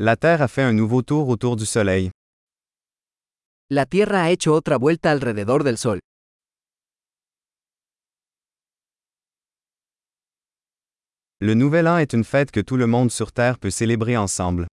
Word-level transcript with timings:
La 0.00 0.14
Terre 0.14 0.42
a 0.42 0.46
fait 0.46 0.62
un 0.62 0.72
nouveau 0.72 1.02
tour 1.02 1.28
autour 1.28 1.56
du 1.56 1.66
Soleil. 1.66 2.12
La 3.68 3.84
Tierra 3.84 4.22
ha 4.22 4.30
hecho 4.30 4.54
otra 4.54 4.78
vuelta 4.78 5.10
alrededor 5.10 5.64
del 5.64 5.76
Sol. 5.76 5.98
Le 11.40 11.54
Nouvel 11.54 11.88
An 11.88 11.98
est 11.98 12.12
une 12.12 12.22
fête 12.22 12.52
que 12.52 12.60
tout 12.60 12.76
le 12.76 12.86
monde 12.86 13.10
sur 13.10 13.32
Terre 13.32 13.58
peut 13.58 13.72
célébrer 13.72 14.16
ensemble. 14.16 14.68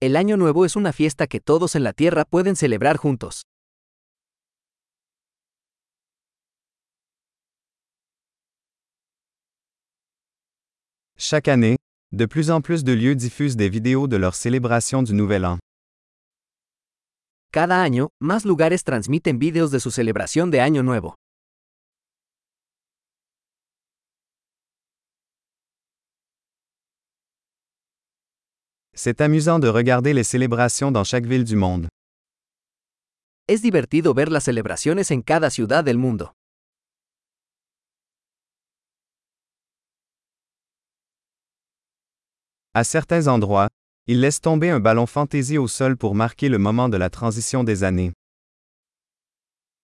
El 0.00 0.16
Año 0.16 0.36
Nuevo 0.36 0.64
es 0.64 0.74
una 0.74 0.92
fiesta 0.92 1.28
que 1.28 1.38
todos 1.38 1.76
en 1.76 1.84
la 1.84 1.92
Tierra 1.92 2.24
pueden 2.24 2.56
celebrar 2.56 2.96
juntos. 2.96 3.42
Chaque 11.16 11.48
année, 11.48 11.77
de 12.12 12.24
plus 12.24 12.50
en 12.50 12.62
plus 12.62 12.84
de 12.84 12.92
lieux 12.92 13.14
diffusent 13.14 13.56
des 13.56 13.68
vidéos 13.68 14.08
de 14.08 14.16
leur 14.16 14.34
célébration 14.34 15.02
du 15.02 15.12
Nouvel 15.12 15.44
An. 15.44 15.58
Cada 17.52 17.82
año, 17.82 18.08
más 18.20 18.44
lugares 18.44 18.82
transmiten 18.82 19.38
vídeos 19.38 19.70
de 19.70 19.78
su 19.78 19.90
celebración 19.90 20.50
de 20.50 20.60
Año 20.60 20.82
Nuevo. 20.82 21.14
C'est 28.94 29.20
amusant 29.20 29.58
de 29.60 29.68
regarder 29.68 30.12
les 30.12 30.24
célébrations 30.24 30.90
dans 30.90 31.04
chaque 31.04 31.26
ville 31.26 31.44
du 31.44 31.56
monde. 31.56 31.88
Es 33.46 33.62
divertido 33.62 34.12
ver 34.12 34.30
las 34.30 34.44
celebraciones 34.44 35.10
en 35.10 35.22
cada 35.22 35.50
ciudad 35.50 35.84
del 35.84 35.98
mundo. 35.98 36.32
À 42.78 42.84
certains 42.84 43.26
endroits, 43.26 43.66
ils 44.06 44.20
laissent 44.20 44.40
tomber 44.40 44.70
un 44.70 44.78
ballon 44.78 45.06
fantaisie 45.06 45.58
au 45.58 45.66
sol 45.66 45.96
pour 45.96 46.14
marquer 46.14 46.48
le 46.48 46.58
moment 46.58 46.88
de 46.88 46.96
la 46.96 47.10
transition 47.10 47.64
des 47.64 47.82
années. 47.82 48.12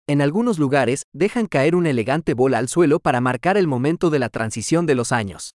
En 0.09 0.22
algunos 0.22 0.58
lugares, 0.58 1.02
dejan 1.14 1.48
caer 1.48 1.76
una 1.76 1.89
elegante 1.89 2.34
bola 2.34 2.58
al 2.58 2.70
suelo 2.70 3.02
para 3.02 3.20
marcar 3.20 3.58
el 3.58 3.67
momento 3.67 4.09
de 4.09 4.20
la 4.20 4.30
transición 4.30 4.86
de 4.86 4.95
los 4.95 5.12
años. 5.12 5.52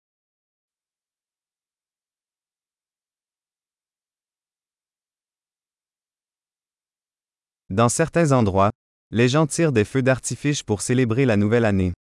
Dans 7.71 7.89
certains 7.89 8.33
endroits, 8.33 8.71
les 9.11 9.29
gens 9.31 9.47
tirent 9.47 9.73
des 9.73 9.87
feux 9.87 10.03
d'artifice 10.03 10.63
pour 10.63 10.83
célébrer 10.83 11.25
la 11.25 11.39
nouvelle 11.39 11.65
année. 11.65 11.95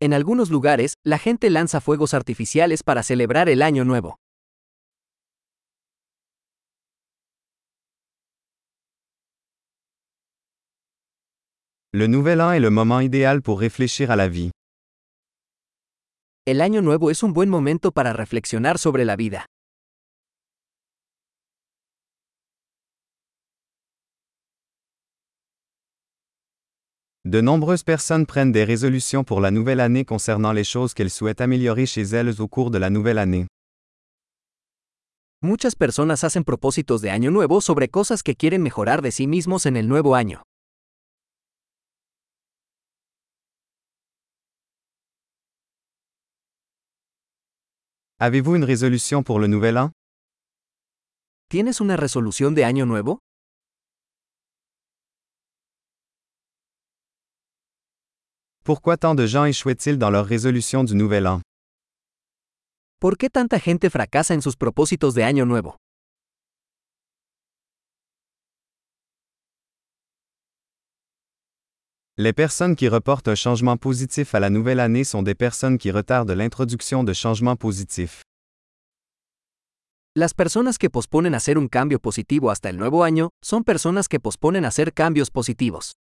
En 0.00 0.12
algunos 0.12 0.48
lugares, 0.50 0.94
la 1.04 1.18
gente 1.18 1.50
lanza 1.50 1.80
fuegos 1.80 2.14
artificiales 2.14 2.84
para 2.84 3.02
celebrar 3.02 3.48
el 3.48 3.62
Año 3.62 3.84
Nuevo. 3.84 4.16
Le 11.92 12.06
Nouvel 12.06 12.40
An 12.40 12.52
est 12.52 12.60
le 12.60 12.70
moment 12.70 13.00
idéal 13.00 13.42
pour 13.42 13.58
réfléchir 13.58 14.12
à 14.12 14.16
la 14.16 14.28
vie. 14.28 14.52
El 16.46 16.60
Año 16.60 16.80
Nuevo 16.80 17.10
es 17.10 17.24
un 17.24 17.32
buen 17.32 17.48
momento 17.48 17.90
para 17.90 18.12
reflexionar 18.12 18.78
sobre 18.78 19.04
la 19.04 19.16
vida. 19.16 19.46
De 27.24 27.40
nombreuses 27.40 27.82
personnes 27.82 28.26
prennent 28.26 28.52
des 28.52 28.64
résolutions 28.64 29.24
pour 29.24 29.40
la 29.40 29.50
nouvelle 29.50 29.80
année 29.80 30.04
concernant 30.04 30.52
les 30.52 30.62
choses 30.64 30.94
qu'elles 30.94 31.10
souhaitent 31.10 31.40
améliorer 31.40 31.84
chez 31.84 32.02
elles 32.02 32.40
au 32.40 32.46
cours 32.46 32.70
de 32.70 32.78
la 32.78 32.90
nouvelle 32.90 33.18
année. 33.18 33.46
Muchas 35.42 35.74
personas 35.76 36.24
hacen 36.24 36.44
propósitos 36.44 37.00
de 37.02 37.10
Año 37.10 37.30
Nuevo 37.30 37.60
sobre 37.60 37.88
cosas 37.88 38.22
que 38.22 38.34
quieren 38.34 38.62
mejorar 38.62 39.02
de 39.02 39.10
sí 39.10 39.26
mismos 39.26 39.66
en 39.66 39.76
el 39.76 39.88
nuevo 39.88 40.14
año. 40.14 40.42
Avez-vous 48.20 48.56
une 48.56 48.64
résolution 48.64 49.22
pour 49.22 49.38
le 49.38 49.46
Nouvel 49.48 49.76
An? 49.76 49.92
¿Tienes 51.48 51.80
una 51.80 51.96
resolución 51.96 52.54
de 52.54 52.64
Año 52.64 52.84
Nuevo? 52.84 53.20
Pourquoi 58.68 58.98
tant 58.98 59.14
de 59.14 59.24
gens 59.24 59.46
échouent-ils 59.46 59.96
dans 59.96 60.10
leur 60.10 60.26
résolution 60.26 60.84
du 60.84 60.94
Nouvel 60.94 61.26
An? 61.26 61.40
¿Por 63.00 63.16
qué 63.16 63.30
tanta 63.30 63.58
gente 63.58 63.88
fracasa 63.88 64.34
en 64.34 64.42
sus 64.42 64.56
propósitos 64.58 65.14
de 65.14 65.22
Año 65.22 65.46
Nuevo? 65.46 65.76
Les 72.18 72.34
personnes 72.34 72.76
qui 72.76 72.88
reportent 72.88 73.28
un 73.28 73.34
changement 73.34 73.78
positif 73.78 74.34
à 74.34 74.38
la 74.38 74.50
nouvelle 74.50 74.80
année 74.80 75.04
sont 75.04 75.22
des 75.22 75.34
personnes 75.34 75.78
qui 75.78 75.90
retardent 75.90 76.32
l'introduction 76.32 77.04
de 77.04 77.14
changements 77.14 77.56
positifs. 77.56 78.20
Las 80.14 80.34
personas 80.34 80.76
que 80.76 80.90
posponen 80.90 81.34
hacer 81.34 81.56
un 81.56 81.68
cambio 81.68 81.98
positivo 81.98 82.50
hasta 82.50 82.68
el 82.68 82.76
nuevo 82.76 83.02
año 83.02 83.30
son 83.42 83.64
personas 83.64 84.08
que 84.08 84.20
posponen 84.20 84.66
hacer 84.66 84.92
cambios 84.92 85.30
positivos. 85.30 85.94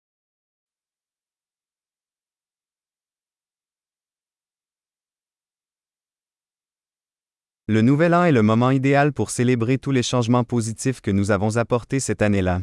Le 7.69 7.83
Nouvel 7.83 8.15
An 8.15 8.23
est 8.23 8.31
le 8.31 8.43
moment 8.43 8.71
idéal 8.71 9.13
pour 9.13 9.31
célébrer 9.31 9.77
tous 9.77 9.91
les 9.91 10.05
changements 10.05 10.45
positifs 10.45 11.01
que 11.01 11.11
nous 11.11 11.33
avons 11.33 11.57
apportés 11.57 11.99
cette 11.99 12.23
année-là. 12.23 12.61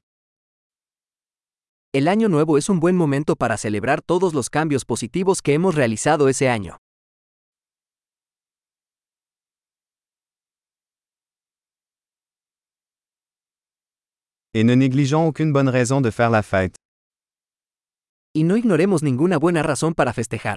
El 1.91 2.07
Año 2.07 2.29
Nuevo 2.29 2.57
es 2.57 2.69
un 2.69 2.79
buen 2.79 2.95
momento 2.95 3.35
para 3.35 3.57
celebrar 3.57 4.01
todos 4.01 4.33
los 4.33 4.49
cambios 4.49 4.85
positivos 4.85 5.41
que 5.41 5.53
hemos 5.55 5.75
realizado 5.75 6.29
ese 6.29 6.47
año. 6.47 6.77
Et 14.53 14.63
ne 14.63 14.75
négligeons 14.75 15.27
aucune 15.27 15.51
bonne 15.51 15.67
raison 15.67 15.99
de 15.99 16.11
faire 16.11 16.29
la 16.29 16.43
fête. 16.43 16.77
Y 18.33 18.45
no 18.45 18.55
ignoremos 18.55 19.03
ninguna 19.03 19.37
buena 19.37 19.63
razón 19.63 19.95
para 19.95 20.13
festejar. 20.13 20.55